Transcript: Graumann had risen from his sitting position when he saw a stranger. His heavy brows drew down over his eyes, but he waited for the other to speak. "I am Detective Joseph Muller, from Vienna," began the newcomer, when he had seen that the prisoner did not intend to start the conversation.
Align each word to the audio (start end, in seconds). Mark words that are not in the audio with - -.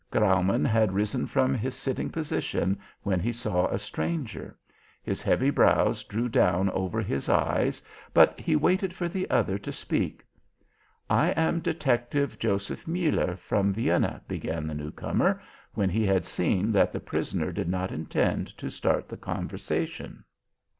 Graumann 0.09 0.65
had 0.65 0.93
risen 0.93 1.27
from 1.27 1.53
his 1.53 1.75
sitting 1.75 2.09
position 2.09 2.79
when 3.03 3.19
he 3.19 3.31
saw 3.31 3.67
a 3.67 3.77
stranger. 3.77 4.57
His 5.03 5.21
heavy 5.21 5.51
brows 5.51 6.03
drew 6.03 6.27
down 6.27 6.71
over 6.71 7.03
his 7.03 7.29
eyes, 7.29 7.83
but 8.11 8.39
he 8.39 8.55
waited 8.55 8.95
for 8.95 9.07
the 9.07 9.29
other 9.29 9.59
to 9.59 9.71
speak. 9.71 10.25
"I 11.07 11.29
am 11.33 11.59
Detective 11.59 12.39
Joseph 12.39 12.87
Muller, 12.87 13.35
from 13.35 13.73
Vienna," 13.73 14.23
began 14.27 14.65
the 14.65 14.73
newcomer, 14.73 15.39
when 15.75 15.91
he 15.91 16.03
had 16.03 16.25
seen 16.25 16.71
that 16.71 16.91
the 16.91 16.99
prisoner 16.99 17.51
did 17.51 17.69
not 17.69 17.91
intend 17.91 18.57
to 18.57 18.71
start 18.71 19.07
the 19.07 19.17
conversation. 19.17 20.23